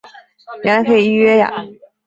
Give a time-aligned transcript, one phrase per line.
[0.63, 1.53] 原来可以预约呀